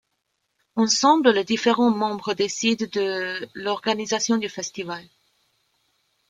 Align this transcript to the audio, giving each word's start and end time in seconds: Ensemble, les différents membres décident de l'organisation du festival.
Ensemble, 0.77 1.29
les 1.31 1.43
différents 1.43 1.91
membres 1.91 2.33
décident 2.33 2.87
de 2.91 3.47
l'organisation 3.53 4.37
du 4.37 4.49
festival. 4.49 5.05